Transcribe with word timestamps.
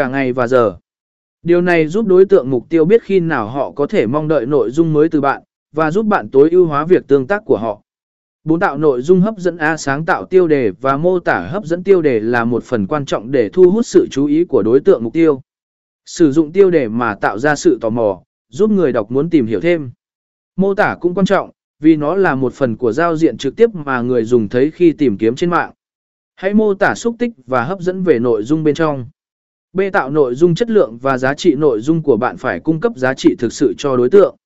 cả 0.00 0.08
ngày 0.08 0.32
và 0.32 0.46
giờ. 0.46 0.76
Điều 1.42 1.60
này 1.60 1.86
giúp 1.86 2.06
đối 2.06 2.24
tượng 2.24 2.50
mục 2.50 2.68
tiêu 2.68 2.84
biết 2.84 3.02
khi 3.02 3.20
nào 3.20 3.48
họ 3.48 3.70
có 3.70 3.86
thể 3.86 4.06
mong 4.06 4.28
đợi 4.28 4.46
nội 4.46 4.70
dung 4.70 4.92
mới 4.92 5.08
từ 5.08 5.20
bạn, 5.20 5.42
và 5.74 5.90
giúp 5.90 6.06
bạn 6.06 6.28
tối 6.28 6.50
ưu 6.50 6.66
hóa 6.66 6.84
việc 6.84 7.06
tương 7.08 7.26
tác 7.26 7.42
của 7.44 7.56
họ. 7.56 7.82
Bốn 8.44 8.60
tạo 8.60 8.78
nội 8.78 9.02
dung 9.02 9.20
hấp 9.20 9.34
dẫn 9.38 9.56
A 9.56 9.76
sáng 9.76 10.04
tạo 10.04 10.24
tiêu 10.24 10.48
đề 10.48 10.70
và 10.70 10.96
mô 10.96 11.18
tả 11.18 11.48
hấp 11.52 11.64
dẫn 11.64 11.84
tiêu 11.84 12.02
đề 12.02 12.20
là 12.20 12.44
một 12.44 12.64
phần 12.64 12.86
quan 12.86 13.04
trọng 13.04 13.30
để 13.30 13.48
thu 13.52 13.70
hút 13.70 13.86
sự 13.86 14.06
chú 14.10 14.26
ý 14.26 14.44
của 14.44 14.62
đối 14.62 14.80
tượng 14.80 15.04
mục 15.04 15.12
tiêu. 15.12 15.40
Sử 16.04 16.32
dụng 16.32 16.52
tiêu 16.52 16.70
đề 16.70 16.88
mà 16.88 17.14
tạo 17.14 17.38
ra 17.38 17.56
sự 17.56 17.78
tò 17.80 17.90
mò, 17.90 18.22
giúp 18.48 18.70
người 18.70 18.92
đọc 18.92 19.10
muốn 19.10 19.30
tìm 19.30 19.46
hiểu 19.46 19.60
thêm. 19.60 19.90
Mô 20.56 20.74
tả 20.74 20.96
cũng 21.00 21.14
quan 21.14 21.26
trọng, 21.26 21.50
vì 21.80 21.96
nó 21.96 22.14
là 22.14 22.34
một 22.34 22.52
phần 22.52 22.76
của 22.76 22.92
giao 22.92 23.16
diện 23.16 23.36
trực 23.38 23.56
tiếp 23.56 23.70
mà 23.74 24.00
người 24.00 24.24
dùng 24.24 24.48
thấy 24.48 24.70
khi 24.70 24.92
tìm 24.92 25.18
kiếm 25.18 25.34
trên 25.34 25.50
mạng. 25.50 25.72
Hãy 26.36 26.54
mô 26.54 26.74
tả 26.74 26.94
xúc 26.94 27.16
tích 27.18 27.32
và 27.46 27.64
hấp 27.64 27.80
dẫn 27.80 28.02
về 28.02 28.18
nội 28.18 28.42
dung 28.42 28.64
bên 28.64 28.74
trong. 28.74 29.06
B. 29.72 29.80
Tạo 29.92 30.10
nội 30.10 30.34
dung 30.34 30.54
chất 30.54 30.70
lượng 30.70 30.98
và 30.98 31.18
giá 31.18 31.34
trị 31.34 31.54
nội 31.54 31.80
dung 31.80 32.02
của 32.02 32.16
bạn 32.16 32.36
phải 32.36 32.60
cung 32.60 32.80
cấp 32.80 32.92
giá 32.96 33.14
trị 33.14 33.34
thực 33.38 33.52
sự 33.52 33.74
cho 33.78 33.96
đối 33.96 34.10
tượng. 34.10 34.36